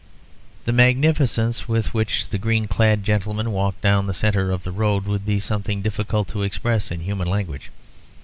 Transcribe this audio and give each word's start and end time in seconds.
The 0.65 0.71
magnificence 0.73 1.67
with 1.67 1.93
which 1.93 2.29
the 2.29 2.39
green 2.39 2.65
clad 2.67 3.03
gentleman 3.03 3.51
walked 3.51 3.81
down 3.83 4.07
the 4.07 4.15
centre 4.15 4.49
of 4.49 4.63
the 4.63 4.71
road 4.71 5.05
would 5.05 5.27
be 5.27 5.39
something 5.39 5.83
difficult 5.83 6.27
to 6.29 6.41
express 6.41 6.89
in 6.89 7.01
human 7.01 7.27
language. 7.27 7.69